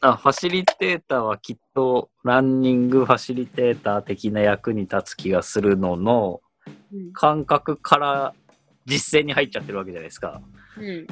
[0.00, 6.40] あファシリテーターはきっとランニングファシリテーター的な役に立つ気がするのの
[6.92, 8.34] うん感覚から
[8.86, 10.40] 実践に入っちゃってるわけじゃないですか。
[10.78, 11.06] うん。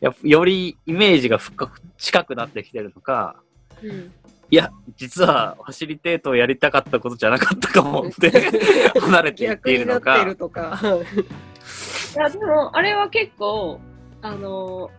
[0.00, 3.36] やよりイメージが深く近くなってきてるのか、
[3.82, 4.12] うん。
[4.50, 8.30] いや、実はファシリテートをやりたかったことじゃなかったかもって
[9.00, 10.36] 離れていっているの逆になってかる。
[10.36, 10.80] とか。
[12.16, 13.80] いや、でも、あれは結構、
[14.22, 14.90] あの、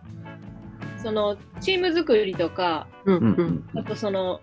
[1.02, 3.22] その、チーム作りとか、うんうん。
[3.22, 3.68] うん。
[3.78, 4.40] あとその、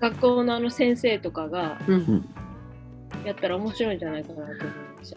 [0.00, 1.94] 学校のあの先生とかがうん。
[1.94, 2.24] うん。
[3.24, 4.56] やったら面白いんじゃないかなと思い
[4.98, 5.16] ました。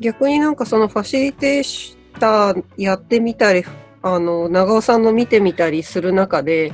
[0.00, 3.64] 逆になんかそのファシリテーターやってみたり、
[4.02, 6.72] あの、長尾さんの見てみたりする中で、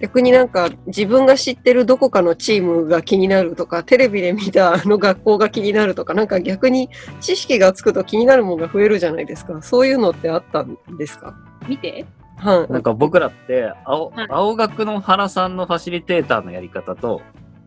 [0.00, 6.88] 逆になんか自分が知ってるどこかのチームが気になるとか、テレビで見たあの学校が気になるとか、なんか逆に
[7.20, 9.60] 知識がつくと気になるものが増えるじゃないですか。
[9.62, 11.34] そういうのってあったんですか？
[11.68, 12.72] 見てはい。
[12.72, 17.20] なんか僕らって青、はい青学の原さんのファシリテーターのやり方と、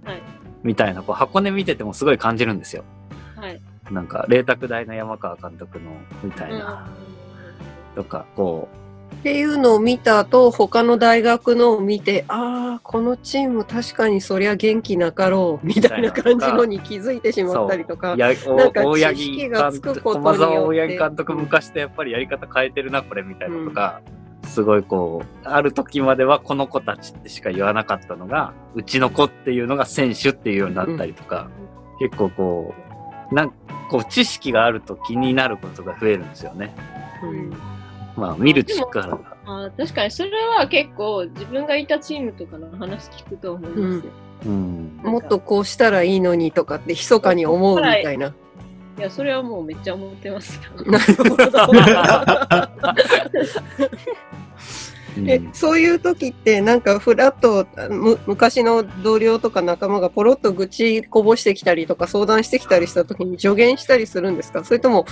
[0.04, 0.22] はい。
[0.64, 2.84] みたいな、こう箱根見ててもすごい感じるんですよ。
[3.36, 3.62] はい。
[3.92, 5.92] なんか、麗澤大の山川監督の、
[6.24, 6.88] みたいな、
[7.96, 8.70] とか、こ
[9.22, 24.02] っていうのを見た後、他の大学のを見て、ああ、このチーム確かにそりゃ元気なかろう、みたいな感じのに気づいてしう、まったりとかなんか知識木がつくことによ大八木監督昔とやっぱりやり方変えてるな、これ、みたいなのとか、
[24.46, 31.48] すごいこう、ある時まではこの子たちってしか言わなかったのが、うちの子っていうのが選手っていうようになったりとか、
[32.00, 32.74] 結構こ
[33.32, 33.54] う、なん
[33.88, 36.74] こう知識があると気になることが増えるんですよね。
[37.24, 37.81] うん
[38.16, 39.20] まあ見る力が。
[39.46, 44.12] あー確かにそれは結構自分がいたチームとかの話聞くと思いますよ。
[44.46, 45.00] うん。
[45.04, 48.34] もっとこうしたらいいのにとかって密かに思うみたいな。
[48.98, 50.84] いや、それはもうめっちゃ思ってますよ。
[50.92, 51.48] なるほど。
[55.18, 64.64] えうん そういう時ってなんかフラッとあむ昔の同僚とか仲間がポロッと愚痴こぼしてきたりとか相談してきたりした時に助言したりするんですか？
[64.64, 65.06] それとも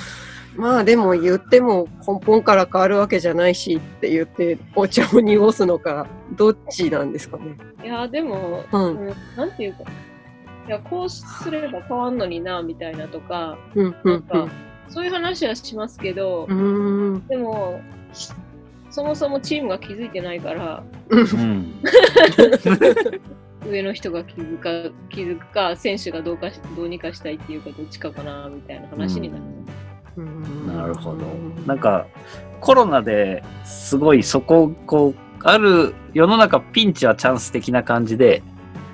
[0.60, 7.56] まあでも言っても根本から変わるわけじゃないしって言ってお茶を濁すのかどっちなんですかね。
[7.82, 9.84] いや、でも、うんうんなんていうか、
[10.68, 14.50] いや、こうすれば変わんのにな、みたいなとか、うんうんなんか、
[14.90, 16.46] そういう話はしますけど、
[17.30, 17.80] でも、
[18.92, 21.74] そもそもチームが気づいてないから、うん。
[23.66, 29.44] 上の人が気づか気づくか、選手がどうかしどうにかしたいっていうか、どっちかかな、みたいな話になる。
[30.68, 31.26] なるほど。
[31.66, 32.06] なんか、
[32.62, 38.44] コロナですごいそこ、こう、ある世の中ピンチはチャンス的な感じで、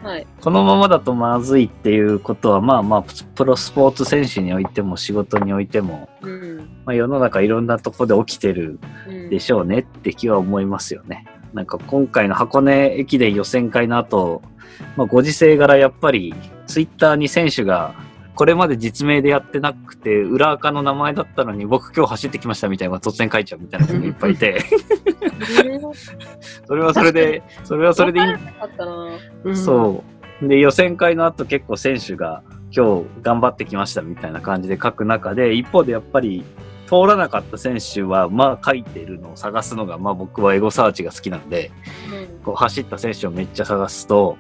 [0.04, 0.28] はい。
[0.40, 3.04] このままだとまずいっていうことは、まあまあ、
[3.34, 6.58] プロスポーツ選手においても仕事においても、うん。
[6.86, 11.26] まあ、世の中いろんなとこで起きてるうんでしょうねって気は思いますよね。
[11.54, 14.44] なんか今回の箱根駅伝予選会の後、
[14.96, 16.36] まあ、ご時世柄やっぱり
[16.68, 17.96] ツイッターに選手が
[18.36, 24.60] これまで実名でやってなくて裏垢の名前だったのに僕今日走ってきましたみたいなのが突然書いちゃうみたいな人がいっぱいいて、
[26.68, 28.26] それはそれで、それはそれでいい。
[29.46, 29.56] うん。
[29.56, 30.04] そ
[30.42, 30.48] う。
[30.48, 32.44] で、予選会の後結構選手が
[32.76, 36.44] 今日頑張ってきましたみたいな感じで書く中で、一方でやっぱり
[36.88, 41.72] 通らなかった選手は、まあ書いてるのを探すのが、まあ僕はエゴサーチが好きなんで、
[42.44, 44.38] こう走った選手をめっちゃ探すと、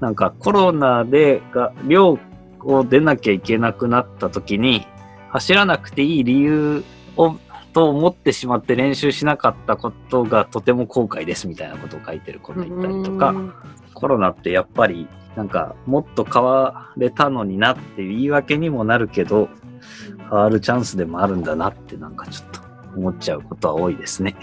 [0.00, 2.18] なんかコロナでが、寮
[2.66, 4.86] を出なきゃいけなくなった時に、
[5.30, 6.84] 走らなくていい理由
[7.16, 7.36] を、
[7.72, 13.34] と思ってしまって練習しなかったことがとても後悔ですみたいなことを書いてる子がいたりとか、
[13.94, 15.06] コロナってやっぱり
[15.36, 19.50] なんかもっと変われたのになっていう言い訳にもなるけど
[20.18, 22.60] 変わるチャンスでもあるんだなってなんかちょっと
[22.96, 24.34] 思っちゃうことは多いですね。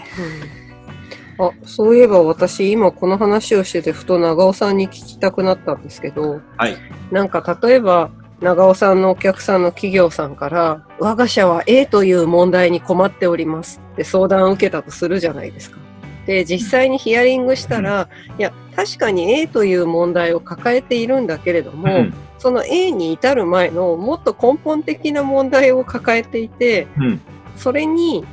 [1.38, 6.76] あ、そういえば私今この話をしててふと長尾さんに聞きたくなったんですけど、はい。
[7.10, 15.78] なんか例えば長尾さんのお客さんの企業さんから我が社は A という問題に困っておりますって相談を受けたとするじゃないですか。
[16.26, 18.08] で、実際にヒアリングしたら、
[18.38, 27.20] いや、確かに A という問題を抱えているんだけれども、うんその A に至る前のもっと根本的な問題を抱えていて、うん
[27.56, 28.24] それに、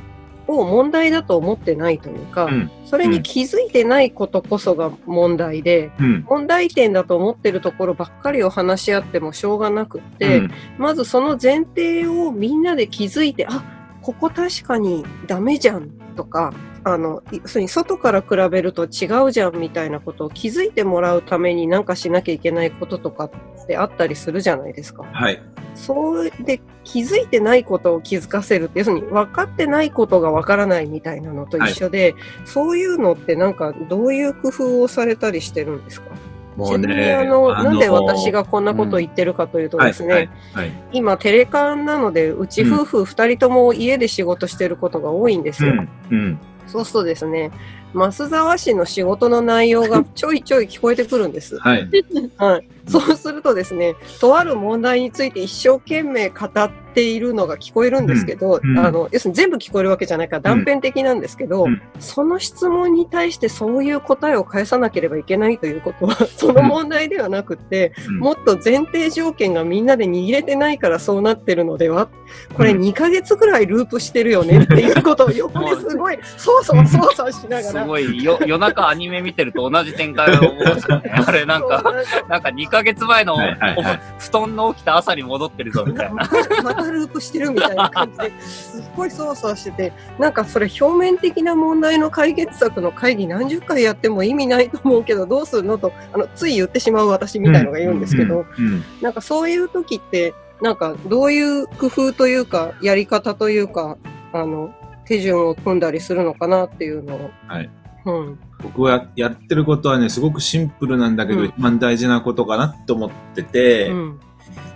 [0.58, 2.70] を問題だと思ってないというか、うん。
[2.84, 6.24] それに気づいてないことこそが問題で、うん。
[6.28, 10.50] 問題点だと思ってるところばっかりを話し合ってもしょうがなくって、うん。
[10.78, 13.62] まずその前提をみんなで気づいて、あ、
[14.02, 16.52] ここ確かにダメじゃんとか、
[16.84, 25.04] あの、要するに外から比べると違うじゃんみたいなことを気づいてもらうためになんかしなきゃいけないこととかってあったりするじゃないですか。
[25.04, 25.40] はい。
[25.74, 32.14] そうで気づいてないことを気づかせるって、要するに分かってないことが分からないみたいなのと一緒で、
[32.44, 36.10] そういうのってなんかどういう工夫をされたりしてるんですか？
[36.56, 45.72] もちなみにあのなんで私がこんなことを言ってるかというとですね、はいはいはい今テレカンなのでうち夫婦2人とも家で仕事してることが多いんですよ。
[45.72, 47.50] うんうんそうするとですね
[47.94, 51.58] 増沢氏の仕事の内容がちょいちょい聞こえてくるんです。
[51.58, 51.90] はい
[52.36, 61.80] はい、 そうするとですねとある問題について一生懸命語っているのが聞こえるんですけど、うんうんあの要するに全部聞こえるわけじゃないから断片的なんですけど、うん。
[62.00, 68.18] その質問に対してそういう答えを返さなければいけないということは その問題ではなくって、うん。
[68.18, 72.08] もっと前提条件がみんなで握れてないからそうなってるのでは？
[72.54, 72.80] これうん。
[72.80, 77.82] 2ヶ月ぐらいループしてるよねっていうことを横ですごい そうそうそうそうしながら。
[77.82, 81.12] すごいよ夜中アニメ見てると同じ展開を思いましたね。
[81.26, 82.26] あれなんか、そうなんか。
[82.28, 86.14] なんか2ヶ月前のおはいはいはい布団の起きた朝に戻ってるぞみたいな。
[86.14, 103.96] ま たまたループしてるみたいな感じですっごいそわそわしててなんかそれ表面的な問題の解決策の会議何十回やっても意味ないと思うけどどうするのとあのつい言ってしまう私みたいのがいるんですけど、うんうんなんかそういう時ってなんかどういう工夫というかやり方というか
[104.32, 104.72] あの
[105.04, 107.30] 手順を組んだりするのかなっていうのを。
[107.46, 107.70] はい
[108.04, 108.38] うん。
[108.62, 111.46] 僕はやってることはね、すごくシンプルなんだけど、うん。
[111.46, 114.20] 一番大事なことかなと思ってて、うん。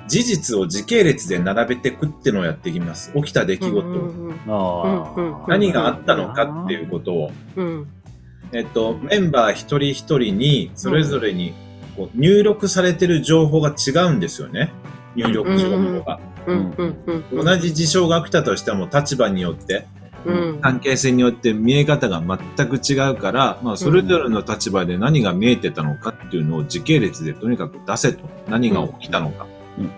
[0.09, 3.13] 事実を時系列で並べていくっていうのをやっていきます。
[3.15, 7.89] 起きた出来事、うんうんあうんうんー何があったのかっていうことを、うん。
[8.53, 11.55] えっと、メンバー一人一人に、それぞれに
[11.97, 14.73] こう入力されてる情報が違うんですよね。
[15.17, 16.21] 入力情報が。
[16.47, 20.06] うんうんうん同じ事象が起きたとしても立場によって、うん
[20.61, 28.29] 関係性によって見え方が全く違うから、まあ、それぞれの立場で何が見えてたのかっていうのを時系列でとにかく出せと。
[28.49, 29.47] 何が起きたのか。
[29.79, 29.91] うん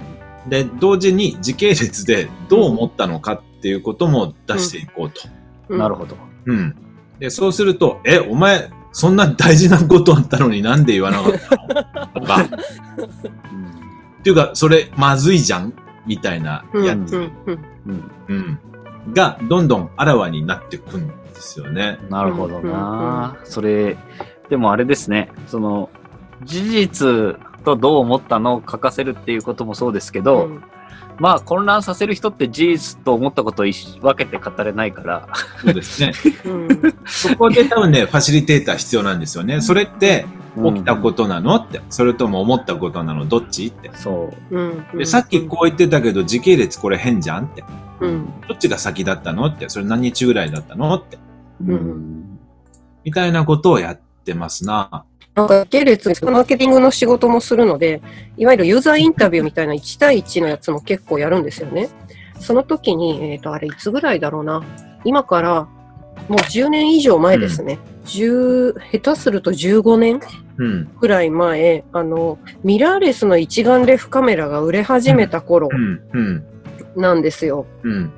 [0.49, 5.29] で、同時に時系列でどう思ったのかっていうことも出していこうと。
[5.69, 6.17] うんなるほど。
[6.47, 6.75] うん。
[7.19, 12.07] で、そうすると、え、お前、そんな大事なことあったのになんで言わなかったの？
[12.15, 12.49] とか、っ
[14.23, 15.75] ていうか、それまずいじゃん？
[16.07, 17.17] みたいなうんやつ。
[17.17, 18.59] うんうんうんうん。
[19.13, 21.99] が、どんどんあらわになってくんですよね。
[22.11, 23.97] なるほどな、それ、
[24.49, 25.91] でもあれですね、その、
[26.45, 30.63] 事実とどう思ったのを書かせるっていうこともそうですけど、うん
[31.19, 35.29] まあ混乱させる人って事実と思ったことを一分けて語れないから、
[35.61, 36.13] そうですね。
[36.45, 36.69] うん
[37.07, 39.61] そこで多分ね、ファシリテーター必要なんですよね。
[39.61, 40.27] それって
[40.57, 41.81] 起きたことなのって。
[41.91, 43.27] それとも思ったことなの？
[43.27, 43.67] どっち？
[43.67, 43.91] って。
[43.95, 44.57] そう。
[44.57, 44.63] う
[44.97, 47.65] んで、さっきこう言ってたけど、時系列これ変じゃんって。
[48.01, 49.47] うんどっちが先だったの？
[49.47, 49.69] って。
[49.69, 50.95] それ何日ぐらいだったの？
[50.95, 51.19] って。
[51.67, 52.39] うん
[53.05, 55.05] みたいなことをやってますな。
[55.39, 58.03] なんか系列ですマーケティングの仕事もするので、
[58.37, 61.89] いわゆるユーザーインタビューみたいな1対1のやつも結構やるんですよね。
[62.41, 64.63] その時に、えっ、と、あれいつぐらいだろうな。
[65.05, 65.69] 今から
[66.29, 67.79] もう10年以上前ですね。
[68.07, 70.21] 10、下手すると15年
[70.57, 70.91] うん。
[71.01, 76.01] ぐらい前、あの、ミラーレスの一眼レフカメラが売れ始めた頃うん。
[76.13, 76.45] うん。
[76.97, 77.67] なんですよ。
[77.85, 78.13] うん。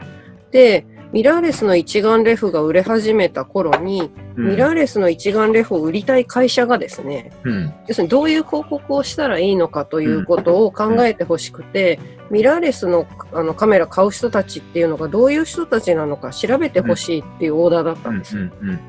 [0.50, 4.48] で、ミラーレスの一眼レフが売れ始めた頃に、うん。
[4.50, 7.74] ミラーレスの一眼レフを売りたい会社がですね、うん。
[7.88, 11.98] 要するにどういう広告をしたらいいのかということを考えてほしくて、
[12.30, 18.36] ミラーレスのあのカメラ買う人たちっていうのがどういう人たちなのか調べてほしいっていうオーダーだったんです。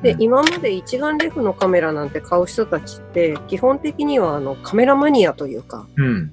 [0.02, 6.32] で、今まで一眼レフのカメラなんて買う人たちって、基本的にはあのカメラマニアというか、うん。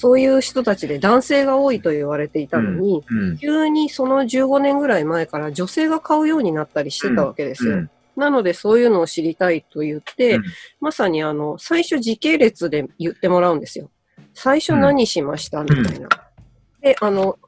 [0.00, 3.36] そういう人たちで男性が多いと言われていたのに、うん。
[3.36, 7.74] 急にその15年ぐらい前から女性が買うようになったりしてたわけですよ。
[7.74, 10.42] うんなのでそういうのを知りたいと言って、うん
[10.80, 13.88] まさにあの、最初時系列で言ってもらうんですよ。
[14.34, 16.08] 最初何しました、みたいな。
[16.82, 17.38] で、あの、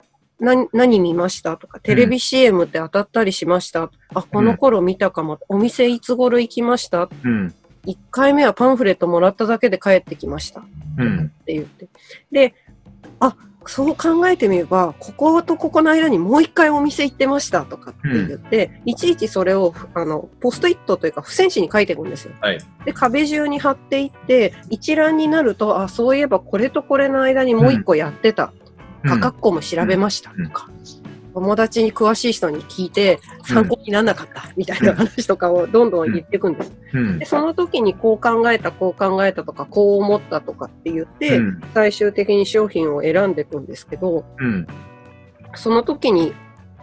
[0.41, 5.39] 何、何見ましたとか、テレビ CM って当たったりしました、あ、この頃見たかも。
[5.49, 7.09] お店いつ頃行きました？
[7.25, 7.55] うん。
[7.87, 10.61] 1回目はパンフレットもらっただけで帰ってきました。
[10.61, 10.65] っ
[10.99, 11.29] うん。
[11.45, 11.89] て言って。
[12.31, 12.55] で、
[13.21, 13.37] あ、
[13.67, 22.33] そう考えてみれば、こことここの間にもう一回お店行ってましたとかって言って、いちいちそれを、あの、ポストイットというか、付箋紙に書いていくんですよ。
[22.41, 22.59] はい。
[22.85, 28.53] で、壁中に貼っていって、一覧になると、あ、そういえばこれとこれの間にもう一個やってた。
[29.05, 30.31] カカッコも調べました。
[30.31, 30.69] とか、
[31.35, 34.51] 友達に詳しい人に聞いて、参考にならなかった。
[34.57, 36.73] みたいな話とかをどんどん言っていくんです。
[36.93, 37.25] うんで、。
[37.25, 41.61] その時にこう考えた、こう考えたとか、こう思ったとかって言って、うん。
[41.75, 44.67] 最終的に商品を選んでいくんですけど、うん。
[45.55, 46.35] その時に、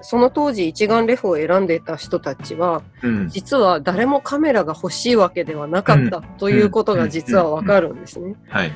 [0.01, 3.29] その当時一眼レフを選んでいた人たちは、うん。
[3.29, 8.35] 実は誰もカメラが欲しいわけではなかったということが実はわかるんですね。
[8.47, 8.71] はい。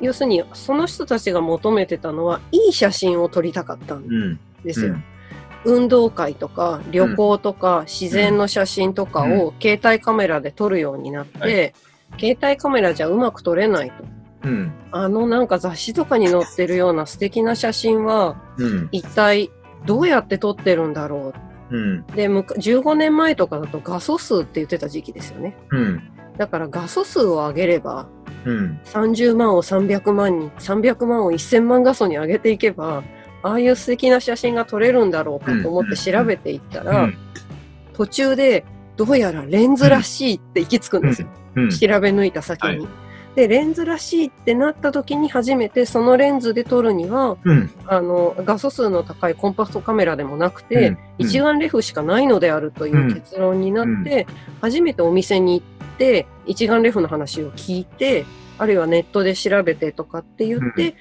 [0.00, 4.38] 要するに、その人たちが求めてたのは、いい写真を撮りたかったん。
[4.64, 4.94] ですよ。
[4.94, 5.04] うん
[5.64, 11.74] 運動会とか旅行とか自然の写真とかを携帯カメラで撮るようになって、
[12.10, 14.04] は携帯カメラじゃうまく撮れないと。
[14.44, 14.72] うん。
[14.92, 18.88] あのなんか雑誌とかに載ってるような素敵な写真はうん。
[18.92, 19.50] 一体
[19.86, 21.32] どうやって撮ってるんだろ
[21.70, 21.98] うん。
[22.00, 22.04] う。
[22.14, 25.56] で、むか15年前とかだと画素数って言ってた時期ですよね。
[25.70, 26.02] うん。
[26.36, 28.08] だから画素数を上げれば
[28.44, 28.80] うん。
[28.84, 33.02] 30万を300万に、300万を1000万画素に上げていけば、
[33.44, 37.10] ああいう素敵な写真が撮れるんだろうかと思って調べていったら、
[37.92, 38.64] 途中で
[38.96, 41.28] どうやらレンズらしいって行き着くんですよ。
[41.56, 41.70] うん。
[41.70, 42.86] 調べ抜いた先に。
[42.86, 42.88] は
[43.36, 47.70] で、レンズらしいってなった時に初めてそのレンズで撮るには、うん。
[47.86, 54.26] あの、画素数の高いコンパクトカメラでもなくて、一眼レフしかないのであるという結論になって、
[54.60, 58.24] 初めてお店に行って、一眼レフの話を聞いて、
[58.64, 60.94] あるいはネットで調べてとかって言って、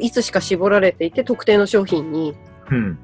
[0.00, 2.34] いつしか絞られていて、特定の商品に、
[2.70, 2.98] うん。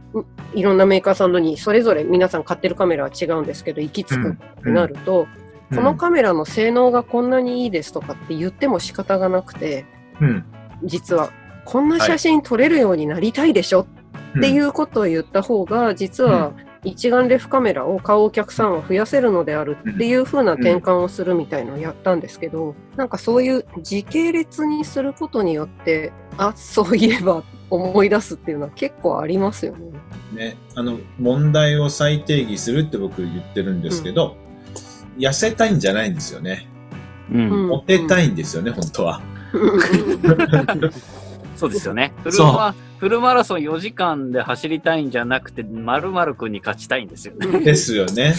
[0.55, 5.27] いろんなメーカーさんのに、それぞれ皆さん買ってるカメラは違うんですけど、行き着くってなると、
[5.69, 9.85] このカメラの性能がこんなにいいですとかって言っても仕方がなくて、
[10.21, 10.45] うん。
[10.85, 11.31] 実は、
[11.67, 13.87] こんな写真撮れるようになりたいでしょ
[14.39, 29.91] っていうことを言った方が、実は一眼レフカメラを買うお客さんは増やせるのであるっていう風な転換をするみたいのをやったんですけど、なんかそういう時系列にすることによって、あ、そういえば思い出すっていうのは結構ありますよね。
[30.33, 34.37] ね、あの、問題を再定義するって僕言ってるんですけど、
[35.19, 36.67] 痩せたいんじゃないんですよね。
[37.33, 39.23] うんうんモテたいんですよね、本当は。
[41.61, 42.15] そうですよね。
[42.23, 47.61] フルマフルマラソン4時間で走りたいんじゃなくて、まるまるくんに勝ちたいんですよね。
[47.61, 48.35] ですよね。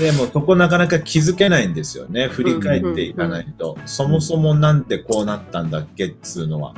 [0.00, 2.26] でも、そこなかなか気づけないんですよね。
[2.26, 3.78] 振り返っていかないと。
[3.86, 6.74] そもそもなんでこうなったんだっけっつうのは。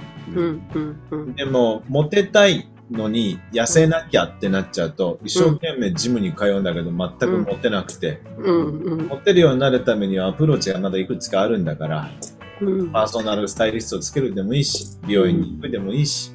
[1.35, 12.11] でも、モテたいのに痩せなきゃってなっちゃうと、一生懸命ジムに通うんだけど全くモテなくて、うんうんモテるようになるためにはアプローチがまだいくつかあるんだから、
[12.61, 12.91] うん。
[12.91, 16.33] パーソナルスタイリストをつけるでもいいし、美容院に行くでもいいし、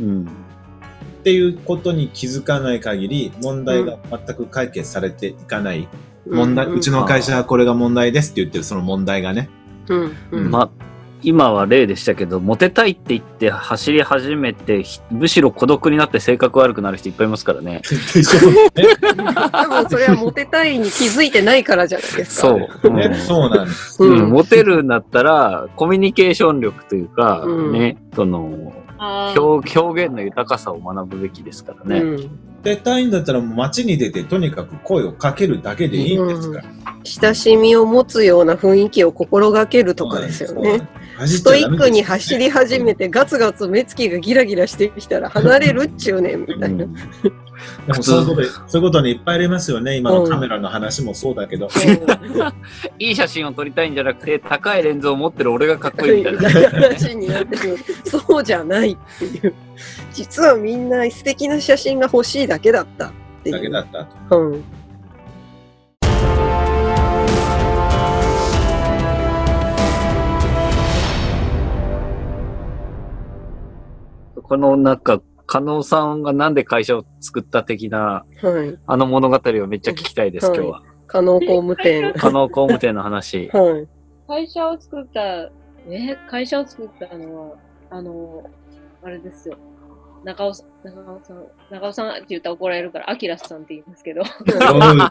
[0.00, 0.24] うん。
[0.24, 5.88] っていうことに気づかない限り、問題が全く解決されていかない。
[6.26, 9.48] 問題、うちの会社はこれが問題ですって言ってるその問題がね。
[9.88, 10.12] うん。
[10.32, 10.50] うん。
[10.50, 10.70] まあ、
[11.22, 17.82] 今は例でしたけど、モテたいって言って走り始めて、ひむしろ孤独になって性格悪くなる人いっぱいいますからね。
[19.52, 22.48] 多分それはモテたいに気づいてないからじゃないですか。
[22.48, 22.68] そう。
[22.84, 24.02] うんねそうなんです。
[24.02, 32.00] ううんん、モテるんだったら、コミュニケーション力というか、うんね、その、表表現の豊かさを学ぶべきですからね。
[32.00, 32.30] うん
[32.66, 36.64] 出たいんだったら街に出てとにかく声をかけるだけでいいんですから。
[37.04, 40.80] 親しみを持つような雰囲気を心がけるとかですよね。
[41.24, 46.84] ストイックに走り始めてガツガツ目つきがギラギラしてきたら離れるっちゅうねんみたいな。
[46.84, 46.94] うん
[47.86, 49.96] でもそういうこと、そういうことにいっぱいありますよね。
[49.96, 51.68] 今のカメラの話もそうだけど。
[52.98, 56.70] いい写真を撮りたいんじゃなくて、高いレンズを持ってる俺がかっこいいみたいな。
[56.70, 57.78] 話になってくる。
[58.04, 59.54] そうじゃないっていう。
[60.12, 63.56] 実はみんな素敵な写真が欲しいだけだったっていう。
[63.56, 64.40] だけだったと。
[64.40, 64.64] うん。
[74.46, 78.78] このなんか、加納さんがなんで会社を作った的な、はい。
[78.86, 80.82] あの物語をめっちゃ聞きたいです、はい今日は。
[81.06, 82.12] 加納工務店。
[82.16, 83.48] 加納工務店の話。
[83.52, 83.88] はい。
[84.26, 85.50] 会社を作った、
[85.88, 87.56] え、会社を作ったのは、
[87.90, 88.42] あの、
[89.02, 89.56] あれですよ。
[90.24, 95.10] 中尾さん、中尾さん、中尾さんって言ったら怒られるから、アキラスさんって言いますけど、 初々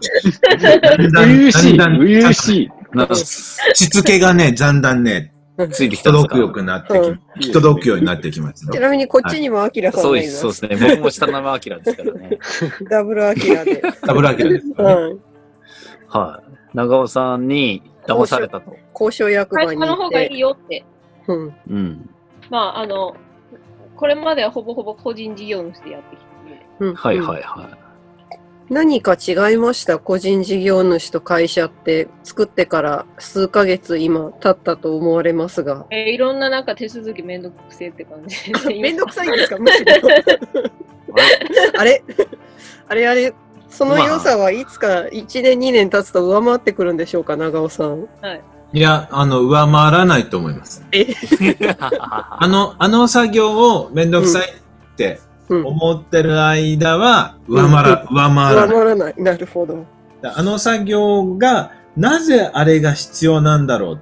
[1.51, 2.69] しい、初々しい。
[2.93, 5.33] なんかしつけがね、だんだんね、
[5.71, 6.29] ついてきたんですか？
[6.29, 8.81] 届くよくなってき、届くようになってきますちよ。
[8.81, 10.59] なみにこっちにもアキラさんそうです、がいます。
[10.59, 10.89] そうですね。
[10.95, 12.39] 僕も下の名前アキラですからね。
[12.89, 13.81] ダブルアキラで。
[14.05, 14.67] ダブルアキラです。
[14.73, 15.17] はい。
[16.07, 16.55] はい。
[16.73, 18.75] 長尾さんに騙されたと。
[18.93, 20.25] 交渉役場会に行っ社の方がい。
[20.25, 20.29] い。
[20.29, 20.37] て。
[20.37, 20.85] よって。
[21.27, 21.55] うん。
[21.69, 22.09] うん。
[22.49, 23.15] まあ、あの、
[23.95, 27.19] これまではほぼほぼ個人事業主でやってきたんで、うんはい。
[27.19, 27.41] はい。
[27.41, 27.77] は
[28.69, 29.99] 何か違いました？
[29.99, 35.85] 個人事業主と会社って作ってから数ヶ月今経ったと思われますが。
[35.91, 38.73] えーいろんななんか手続きめんどくせえって感じで。
[38.81, 39.57] めんどくさいんですか？
[39.59, 39.93] むしろ。
[41.79, 42.03] あれ？
[42.87, 43.33] あれあれ
[43.69, 48.07] その良さはいつか1年2年経つと上回ってくるんでしょうか長尾さん。
[48.73, 50.83] いや、あの、上回らないと思います。
[50.91, 51.05] い。
[51.79, 55.34] あの、あの作業をめんどくさいってうん。
[55.49, 58.69] 思ってる間は、上回ら、上回ら上ない。
[58.69, 59.13] 回らない。
[59.17, 59.85] なるほど。
[60.23, 63.97] あの作業が、なぜあれが必要なんだろうっ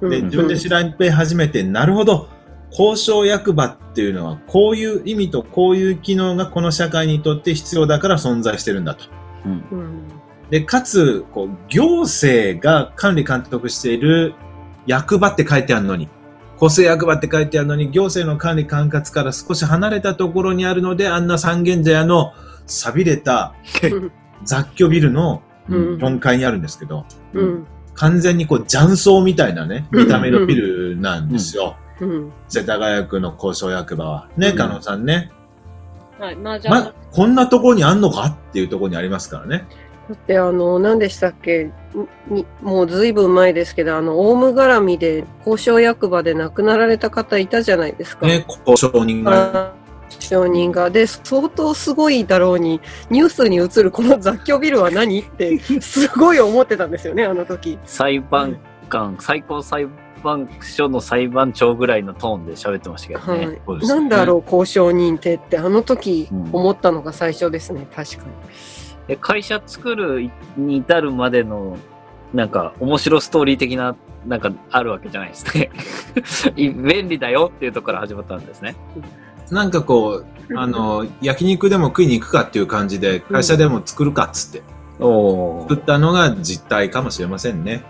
[0.00, 0.08] て。
[0.08, 2.28] で、うん自分で調べ始めて、なるほど、
[2.70, 9.04] 交渉役場っていうのは、こういう意味とこういう機能がこの社会にとって必要だから存在してるんだと。
[9.44, 9.64] うん。
[9.70, 10.02] うん
[10.50, 14.34] で、かつ、こう、行政が管理監督している
[14.86, 16.08] 役場って書いてあるのに、
[16.58, 22.32] 個性役場って書いてあるのに、行政の管理管轄から少し離れたところにあるので、あんな三軒茶屋の
[22.66, 23.54] 錆びれた
[24.44, 31.76] 雑居ビルのうん4階にあるんですけど、うん完全にこう雀荘みたいなね、見た目のビルなんですよ。
[32.00, 34.28] うん世田谷区の交渉役場は。
[34.36, 35.30] ね、うん加納さんね。
[36.18, 39.66] はい、まあ、ま、こんなところにあんのかっていうところにありますからね。
[40.08, 41.70] だってあの何でしたっけ？
[42.28, 48.26] にもうずいぶん前ですけどあのオウム絡みで交渉役場で亡くなられた方いたじゃないですか。
[48.26, 49.72] ね、交渉人が。
[50.20, 57.78] 証人がで相当すごいだろうにニュースに映るこの雑居ビルは何って すごい思ってたんですよねあの時。
[57.84, 58.56] 裁判
[58.88, 59.86] 官、最高裁
[60.22, 63.58] 判所の裁判長ぐらいのトーンで喋ってましたけどね。
[63.66, 68.30] はいなんだろう交渉人ってってあの時うん思ったのが最初ですね確かに。
[69.08, 71.78] で会社作るに至るまでの、
[72.34, 73.96] なんか、面白ストーリー的な、
[74.26, 75.70] なんか、あるわけじゃないですね。
[76.56, 78.74] 便利だよっていうところから始まったんですね。
[79.50, 84.62] なんかこう、あの、焼肉でも食いに行くかっていう感じで、会社でも作るかっつって、
[84.98, 87.84] お作ったのが実態かもしれませんね。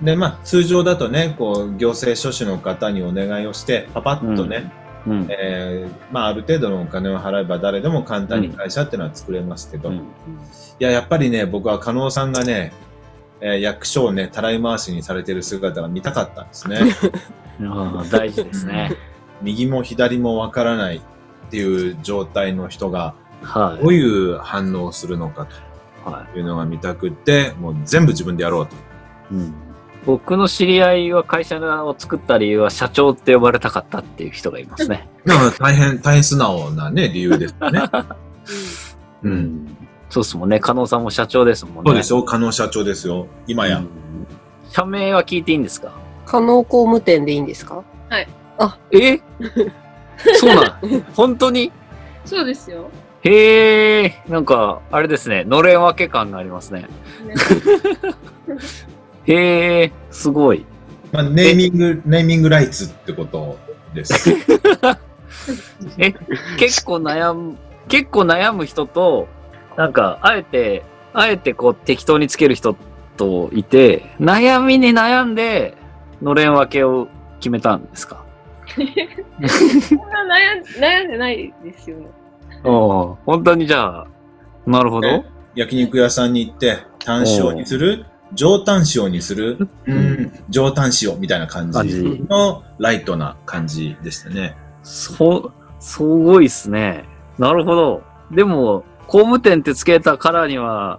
[0.00, 4.81] で、まあ、通常だとね、こう、行政書士の方にお願いをして、パパッとね、うん。
[5.28, 10.06] えーまあ、ある程度のお金を払えば誰でも簡単に会社っていうのは作れますけど、いうん
[10.82, 12.72] や、やっぱりね、僕は加納さんがね、
[13.40, 16.80] えー役所をね、たらい回しにされてる姿が見たかったんですね。
[17.64, 18.96] ああ大事ですね。
[19.42, 21.00] 右も左もわからないっ
[21.50, 25.48] ていう状態の人が、はどういう反応をするのか
[26.06, 26.08] い。
[26.08, 28.74] はというのが見たくって、もう全部自分でやろうと。
[28.74, 28.78] い。
[29.32, 29.54] うん。
[30.04, 35.08] 僕の知り合いは会社を作った理由は社長って呼ばれたかったっていう人がいますね。
[35.24, 37.82] だから大変、大変素直なね、理由ですよね。
[39.22, 39.28] う。
[39.28, 39.76] うんん。
[40.10, 40.58] そうっすもんね。
[40.60, 41.82] 加納さんも社長ですもんね。
[41.86, 43.26] そうですよ、加納社長ですよ。
[43.46, 43.78] 今や。
[43.78, 43.86] うん
[44.70, 45.92] 社名は聞いていいんですか？
[46.24, 47.82] 可能工務店でいいんですか？
[48.90, 49.20] え？
[50.38, 51.04] そうなん？
[51.14, 51.70] 本当に？
[52.24, 52.88] そうですよ。
[53.22, 56.80] へえ、なんか、あれですね、のれん分け感がありますね。
[56.80, 56.88] ね
[59.26, 60.64] へえ、すごい。
[61.12, 63.58] まあ、ネーミング、ネーミングライツってこと
[63.94, 64.30] です。
[65.98, 66.14] え、
[66.58, 67.56] 結構悩む、
[67.88, 69.28] 結構悩む人と、
[69.76, 70.82] なんか、あえて、
[71.14, 72.76] あえてこう適当につける人
[73.16, 75.76] といて、悩みに悩んで、
[76.22, 77.08] のれん分けを
[77.40, 78.24] 決めたんですか？
[78.74, 78.94] そんな
[80.24, 82.06] 悩ん悩んでないですよね。
[82.64, 84.06] お本当にじゃあ、
[84.66, 85.26] なるほどね。
[85.54, 92.24] 焼肉屋さんに行って、単塩にする上単塩にするうん、上単塩みたいな感じ。
[92.28, 94.56] のライトな感じでしたね。
[94.82, 97.04] そう、すごいっすね。
[97.38, 98.02] なるほど。
[98.30, 100.98] でも、工務店ってつけたからには、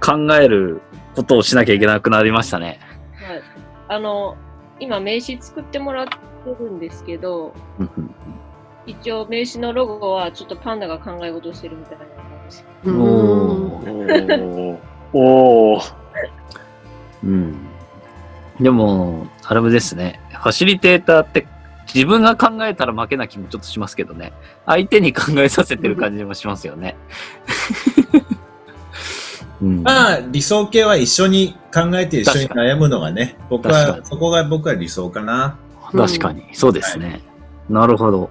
[0.00, 0.82] 考える
[1.14, 2.80] ことをしなきゃいけなくなりましたね。
[3.14, 3.42] はい。
[3.88, 4.36] あの、
[4.78, 6.16] 今名刺作ってもらって
[6.58, 7.54] るんですけど、
[8.86, 12.14] 一応名刺のロゴはちょっとパンダが考え事してるみたいな感
[12.48, 12.62] じ。
[12.84, 13.06] うお
[14.72, 14.78] ん
[15.12, 15.80] おお
[17.24, 17.56] うん。
[18.60, 20.20] でも、あれですね。
[20.30, 21.46] ファシリテーターって
[21.92, 24.32] 自分が考えたら負けな気もちょっとしますけどね。
[24.64, 26.96] 相手に考えさせてる感じもしますよね。
[29.62, 35.56] うん、まあ、理想系は一緒に考えて一緒に悩むのがね、僕はそこが僕は理想かな。
[35.92, 37.22] 確かに、そうですね。
[37.68, 38.30] なるほど。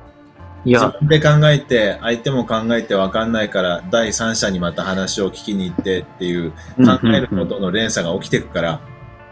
[0.66, 8.82] い自や、分で考えて、相手も考えて分かんないから、第三者にまた話を聞きに行ってっていう、考えることの連鎖が起きていくから、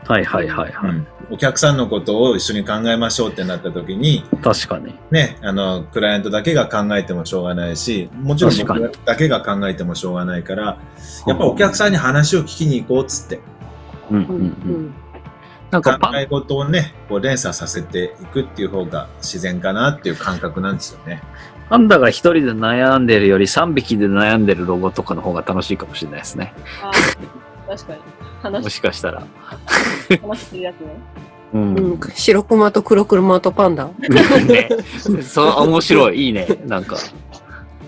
[0.05, 0.91] はいはいはいはい。
[0.91, 1.07] うん。
[1.31, 4.93] お客さんのことを一緒に考えましょうってなった時に、確かに。
[5.11, 10.77] ね、あの、クライアントだけが考えてもしょうがないし、もちろん僕だけが考えてもしょうがないから、
[11.25, 13.39] やっぱお客さんに話を聞きに行こうっつって、
[14.11, 14.17] うん。
[14.17, 14.95] うんうん
[15.73, 21.23] なんかパン、え事をね、こう連鎖させていくっていう方が自然かなっていう感覚なんですよね。
[21.67, 26.53] パンダが一人で悩んでるより三匹で悩んでるロゴとかの方が楽しいかもしれないですね。
[27.67, 27.97] 確かに。
[27.97, 28.03] も
[28.43, 29.23] 話しかしたら。
[30.21, 30.87] 話してるやつね。
[31.53, 31.75] うん。
[31.75, 33.89] うん白熊と黒熊とパンダ。
[34.45, 34.69] ね。
[35.23, 36.27] そう、面白い。
[36.27, 36.47] いいね。
[36.67, 36.97] なんか、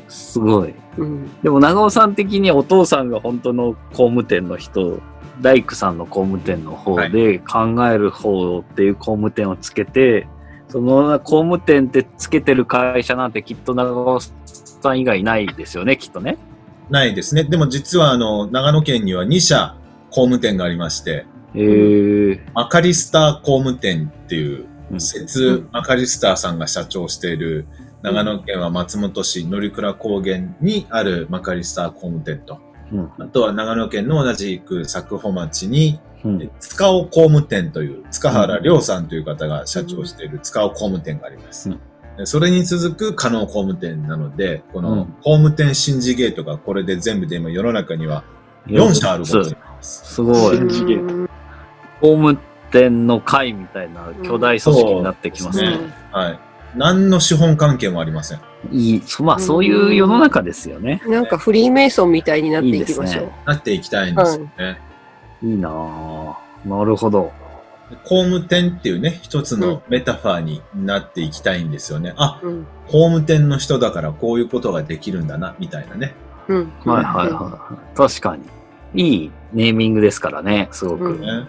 [0.08, 0.74] すごい。
[0.98, 5.00] うんでも長尾さん的にはお父さんが本当の工務店の人、
[5.42, 10.28] 大工さんの工務店の方で考える方っていう工務店をつけて、
[10.70, 16.38] その工務店ってつけてる会社なんてきっと長尾さん以外ないですよね、きっとね。
[16.90, 17.44] ないですね。
[17.44, 19.76] でも実はあの、長野県には2社
[20.10, 27.66] 工務店がありまして、えー、マカリスター工務店っていう、うん節マカリスターさんが社長している、
[28.04, 32.60] 長野県は松本市乗倉高原にあるマカリスター工務店と、
[32.92, 41.70] うんあとは長野県の同じく佐久穂町に、うん塚尾工務店という、塚原亮さんという方が社長している塚尾工務店があります。
[41.70, 41.80] うん
[42.18, 48.24] でそれに続く加納工務店なので、このうん工務店新次ゲートがこれで全部で今世の中には
[48.68, 50.14] 4社あることになります。
[50.16, 50.58] すごい。
[50.58, 51.30] 信じゲーうん
[52.02, 52.38] 工務
[52.72, 55.78] 店の会みたいな巨大組織になってきますね。
[56.12, 56.40] すはい。
[56.76, 58.40] 何の資本関係もありません。
[58.72, 61.02] いい、そまあそういう世の中ですよね。
[61.08, 63.24] なんかフリーメイソンみたいになっていきましょう。
[63.24, 64.82] いいなっていきたいんですよね。
[65.44, 66.36] いいなぁ。
[66.66, 67.32] なるほど。
[68.04, 72.14] 工務店っていうね、一つのメタファーになっていきたいんですよね。
[72.18, 72.68] あ、うん。
[72.88, 76.16] 工務店の人だからこういうことができるんだな、みたいなね。
[76.48, 76.72] うん。
[76.84, 77.98] はいはいはい。
[77.98, 78.44] 確かに。
[78.96, 81.06] いいネーミングですからね、すごく。
[81.06, 81.48] うんね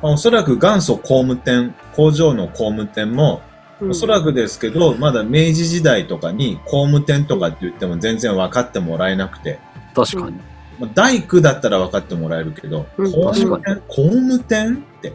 [0.00, 3.48] まあおそらく元祖工務店、工場の工務店も、うん
[3.80, 9.58] おそらくですけど、まだ明治時代とかに工務店とかって言っても全然分かってもらえなくて、
[9.94, 10.36] 確かに。
[10.78, 13.82] まあ、大工だったら分かってもらえるけど、うん工務店？
[13.88, 15.12] 工務店って。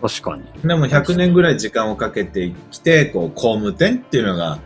[0.00, 0.44] 確かに。
[0.66, 4.58] でも100年ぐらい時間をかけてきて、こう、工務店っていうのが、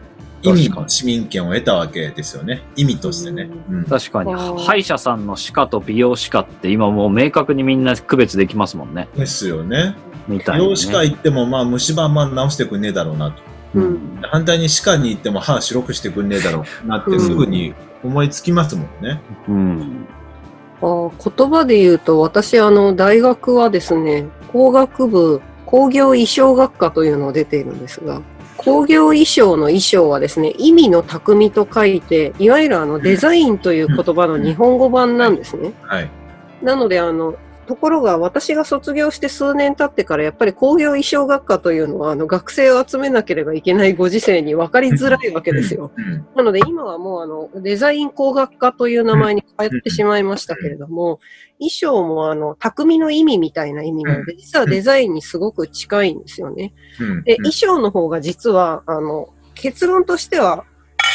[0.43, 2.63] 意味の市民権を得たわけですよね。
[2.77, 3.49] 意味としてね。
[3.71, 4.33] うん確かに。
[4.33, 9.09] 歯医者さんの歯科と美容歯科って今もう明確にみんな区別できますもんね。
[9.17, 9.95] ですよね。
[10.29, 10.65] みたいな、ね。
[10.65, 13.43] 美容歯科行っても、まあ、虫歯あんま直してくんねえだろうなと。
[13.75, 19.21] うん反対に歯科に行っても歯白くしてくんねえだろうなってすぐに思いつきますもんね。
[19.49, 20.07] うん。
[20.81, 28.23] あー言葉で言うと、私、あの、大学はですね、工学部工業衣装学科というのを出ているんですが、
[28.57, 35.73] 工業衣装の衣装はですね、意味の匠と書いて、いわゆるあのデザインという言葉の日本語版なんですね。
[35.83, 36.11] はい。
[36.63, 37.35] なので、あの、
[37.67, 45.93] ところが私が卒業して数年経ってからやっぱり工業衣装学科というのはあの学生を集めなければいけないご時世に分かりづらいわけですよ。
[45.97, 46.27] うん。
[46.35, 51.21] なので今はもうあのデザイン工学科という名前に変えてしまいましたけれども、
[51.59, 56.73] 衣装もあの匠の意味みたいな意味なので、実はデザインにすごく近いんですよね。
[57.01, 57.25] うん。
[57.25, 60.65] で、衣装の方が実はあの結論としては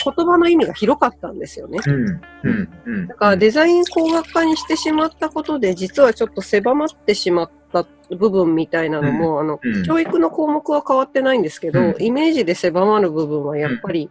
[0.04, 1.80] 言葉の意味が広かったんですよね。
[1.86, 2.22] うん。
[2.44, 2.70] うん。
[2.86, 3.08] うん。
[3.08, 7.86] だからデザイン工学科にしてしまったことで、実はちょっと狭まってしまった
[8.16, 14.10] 部分みたいなのも、あの、うん教育の項目は変わってないんですけど、うんイメージで狭まる部分はやっぱり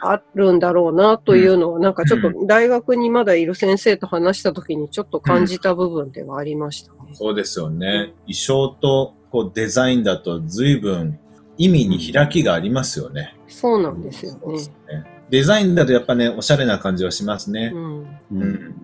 [0.00, 6.98] あるんだろうなというのは、なんかちょっと大学にまだいる先生と話した時にちょっと感じた部分ではありましたね。
[7.14, 8.12] そうですよね。
[8.26, 11.18] 衣装とこうデザインだと随分
[11.56, 13.36] 意味に開きがありますよね。
[13.48, 14.40] そうなんですよね。
[15.30, 17.78] デザインだとやっぱね、おしゃれな感じはしますねう。
[17.78, 17.82] ん。
[18.02, 18.74] ううんん。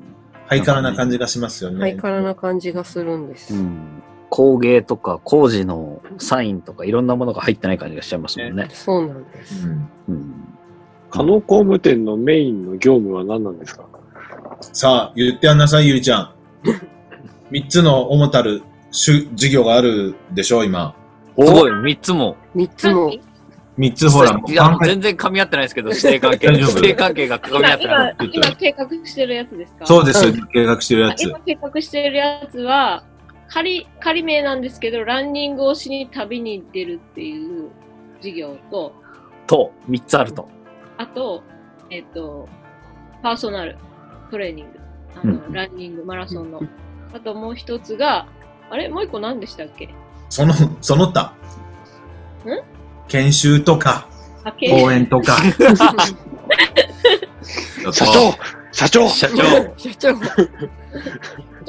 [0.47, 1.79] ハイカラな感じがしますよね。
[1.81, 3.55] ハイカラな感じがするんです。
[3.55, 8.69] うん工芸とか工事のサインとかいろんなものが入ってない感じがしちゃいますもんね。
[8.73, 9.67] そうなんです。
[9.67, 9.89] うん。
[10.09, 10.35] うん。
[11.11, 13.87] 加納工務店のメインの業務は何なんですか？
[14.73, 16.31] さあ、言ってやんなさい、ゆいちゃん。
[17.51, 20.95] 三つの主たる主授業があるでしょ、今。
[21.37, 22.37] すごい、三つも。
[22.55, 23.13] 三つも、
[23.81, 24.39] 三つほら、
[24.85, 26.47] 全然噛み合ってないですけど、指定関係。
[26.49, 28.17] 指定関係が噛み合今ってない。
[28.19, 29.87] 今、今計画してるやつですか？
[29.87, 31.23] そうですう、計画してるやつ。
[31.23, 33.05] 今計画してるやつは、
[33.49, 37.71] 仮、仮名なんですけど、ランニングをしに旅に出るっていう
[38.19, 38.93] 授業と、
[39.47, 40.47] と、三つあると。
[40.99, 41.43] あと、
[41.89, 42.47] えっ、と、
[43.23, 43.79] パーソナル
[44.31, 44.81] トレーニング。
[45.23, 46.61] あの、うんランニング、マラソンの。
[47.15, 48.27] あともう一つが、
[48.69, 48.91] あれ？
[48.91, 49.89] もう一個何でしたっけ？
[50.29, 51.35] その、その他。
[53.11, 54.07] 研修とか、
[54.71, 55.37] 講演とか。
[57.93, 58.35] 社長
[58.73, 59.43] 社長社長。
[59.77, 60.21] 社長、ち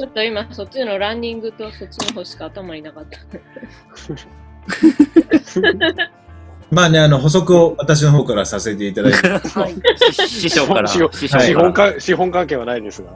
[0.04, 3.18] ょっと今、そっちのランニングとそっちの方しか頭になかった。
[6.70, 9.28] まあね、あの、補足を私の方からさせていただいて。
[9.28, 9.74] はい。
[10.12, 10.88] 師匠から。
[10.88, 13.10] 資本師匠から資本か資本関係はないですが。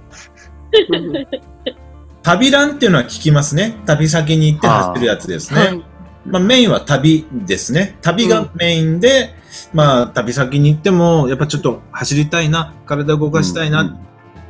[0.91, 1.27] う ん
[2.23, 3.77] 旅ランっていうのは聞きますね。
[3.87, 5.81] 旅先に行って走るやつですね。
[6.27, 6.33] はい。
[6.33, 7.97] まあメインは旅ですね。
[8.03, 9.35] 旅がメインで、
[9.73, 13.83] まあ旅先に行っても、やっぱちょっと走りたいな、体動かしたいな。
[13.83, 13.99] うん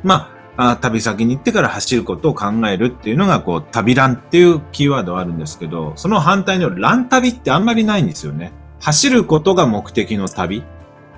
[0.03, 0.37] まあ
[0.71, 8.51] あ、旅先に行ってから走ることを考えるっていうのが、こう、旅ランっていうキーワードはあるんですけど、その反対のラン旅ってあんまりないんですよね。
[8.79, 10.63] 走ることが目的の旅。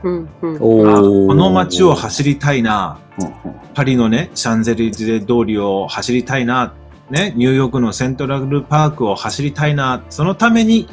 [0.04, 3.00] うんうんこの街を走りたいな。
[3.20, 6.74] うんうんパリのね、シャンゼリゼ通りを走りたいな。
[7.10, 10.04] ね、ニューヨークのセントラルパークを走りたいな。
[10.10, 10.88] そのために、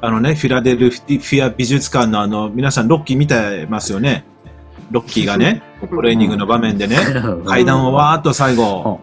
[0.00, 4.24] あのね、フィラデルフィア美術館のあの、皆さんロッキー見てますよね。
[4.90, 6.96] ロッキーがね、トレーニングの場面でね、
[7.44, 9.00] 階段をわーっと最後、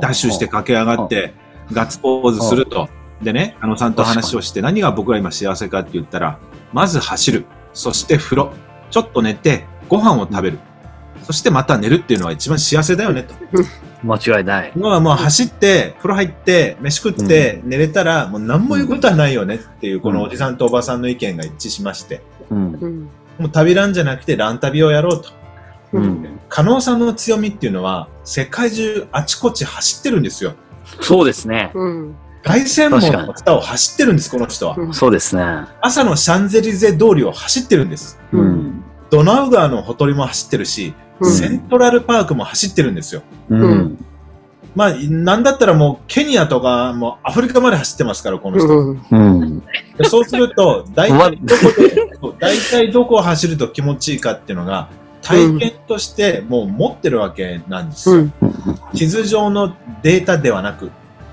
[0.00, 1.34] ダッシュして駆け上がって、
[1.72, 2.88] ガッツポーズすると。
[3.22, 6.38] でね、あのさんと話をして何が僕が今幸せかって言ったら、
[6.72, 7.46] まず走る。
[7.72, 8.52] そして風呂。
[8.90, 10.58] ちょっと寝て、ご飯を食べる。
[11.22, 13.34] そしてまた寝るっていうのが一番幸せだよねと。
[14.04, 14.72] 間違いない。
[14.76, 22.58] 今はもう走って、風呂入って、飯食って、寝れたら、もう何も言うことはないよねっていう、このおじさんとおばさんの意見が一致しまして、うん。
[22.74, 23.08] うん。
[23.38, 25.30] もう旅ランじゃなくてラン旅をやろうと。
[25.94, 26.40] ううんん。
[26.48, 30.52] 加納さんの強みっていうのは、世界中あちこち走ってるんですよ。
[31.00, 31.72] そうですね。
[31.74, 32.14] うん。
[32.42, 34.76] 凱旋門の下を走ってるんです、この人は。
[34.76, 35.42] うんそうですね。
[35.80, 38.20] 朝のシャンゼリゼ通りを走ってるんです。
[38.32, 38.84] ううんん。
[39.10, 43.22] ドナウ川のほとりも走ってるし、うんセントラルパークも走ってるんですよ。
[43.48, 44.04] うん。
[44.74, 48.96] まあ、なんだったらもうケニアとか、もうアフリカまで走ってますから、この人。
[49.10, 49.62] うん。
[50.04, 54.88] そうすると、大ま体どこで、大体どこを走ると気持ちいいかっていうのが、
[55.22, 58.16] 体験としてもう持ってるわけなんですよ。
[58.16, 58.32] うん。
[58.94, 60.90] 地図上のデータではなく、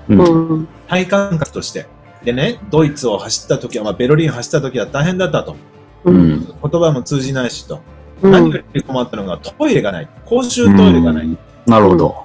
[0.08, 0.20] うん。
[0.20, 0.68] うん。
[0.88, 1.86] 体感覚として。
[2.24, 5.56] でね、ドイツを走った時は、まあ、ベルリンを走った時は大変だったと。
[6.04, 6.46] うん。
[6.46, 7.80] 言葉も通じないしと。
[8.22, 8.32] うん。
[8.32, 10.08] 何より困ったのがトイレがない。
[10.24, 11.38] 公衆トイレがない。
[11.66, 12.24] なるほど。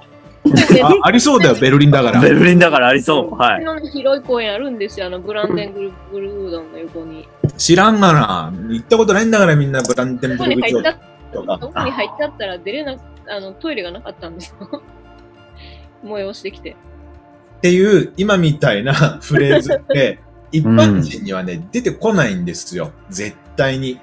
[0.82, 2.30] あありそうだよ、 ベルリンだからベ。
[2.30, 3.36] ルリンだからありそう。
[3.36, 3.64] はい。
[3.64, 7.28] の広い公園あるんですよ、あのブランデングルブルードンの横に。
[7.56, 8.52] 知らんがな。
[8.68, 10.96] 行ったことないんだからみんなブランテンそブルグこに入っちゃっ
[11.32, 11.58] とか。
[11.60, 12.96] そこに入っちゃったら出れな
[13.28, 14.82] あのトイレがなかったんですよ。
[16.04, 16.76] 催してきて。
[17.58, 20.20] っていう、今みたいなフレーズって、
[20.52, 22.92] 一般人にはね、出てこないんですよ。
[23.10, 24.00] 絶対に。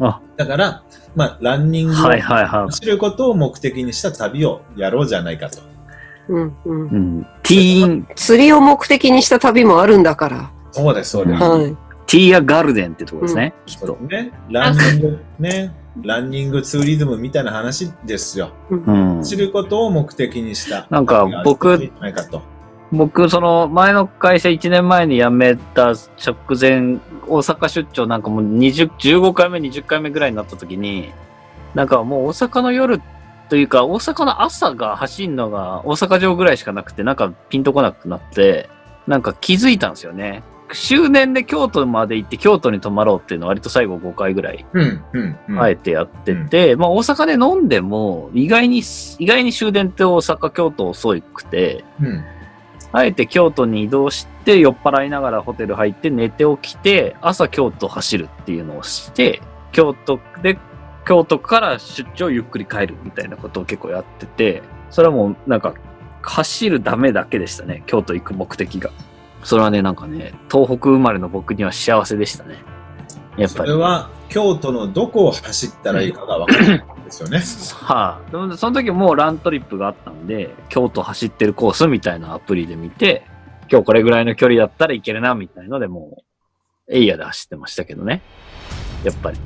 [0.00, 0.83] あだから、
[1.14, 5.58] まあ、ランニングをはいはいは走ることを目的にした旅をやろうじゃないかと。
[6.28, 6.56] うん。
[6.64, 6.90] うんい。
[6.90, 7.26] うん。
[7.42, 10.50] ティーン、釣りを目的にした旅もあるんだから。
[10.72, 11.42] そうです、そうです。
[11.42, 11.76] はい。
[12.06, 13.54] ティーアガルデンってとこですね。
[13.66, 13.96] きっと。
[14.08, 18.50] ね、ランニング、ね、ランニングツーリズムみたいな話ですよ。
[18.70, 19.22] うん。
[19.22, 20.86] 知ることを目的にした。
[20.90, 21.90] なんか僕
[22.94, 31.12] 僕、その前の会社1年前に辞めた直前、大阪出張なんかもう20、15回目、20回目ぐらいになった時に、
[31.74, 33.00] なんかもう大阪の夜
[33.48, 38.68] というか、大阪の朝が走るのが大阪城ぐらいしかなくて、なんかピンとこなくなって、
[39.06, 40.42] なんか気づいたんですよね。
[40.72, 44.64] 終電で京都まで行って京都に泊まろうっていうのを割と最後5回ぐらい。
[45.58, 48.82] あえてやってて、まあ大阪で飲んでも意外に、
[49.18, 52.24] 意外に終電って大阪、京都遅くて、うん。
[52.96, 60.56] あえて京都に移動して、酔っ払いながらホテル入って寝て起きて、朝京都走るっていうのをして、京都で、
[61.04, 65.74] 京都から出張ゆっくり帰るみたいなことを結構やってて、それはもうなんか、
[66.22, 68.90] 走るためだけでしたね、京都行く目的が。
[69.42, 72.58] それはね、なんかね、東北生まれの僕には幸せでしたね。
[73.36, 73.82] やっぱりそれ。
[73.82, 77.38] は、京都のどこを走ったらいいかが分からないんですよね。
[77.74, 83.24] はあ、その時もうラントリップがあったんで、京都走ってるコースみたいなアプリで見て、
[83.70, 86.22] 今日これぐらいの距離だったらいけるな、みたいのでも
[86.88, 88.22] う、エイヤで走ってましたけどね。
[89.04, 89.38] やっぱり。